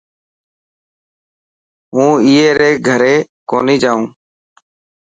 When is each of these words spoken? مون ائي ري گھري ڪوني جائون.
مون 1.95 2.13
ائي 2.25 2.45
ري 2.59 2.71
گھري 2.87 3.15
ڪوني 3.49 3.75
جائون. 3.83 4.03